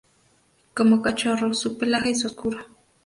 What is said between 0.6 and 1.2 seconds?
Como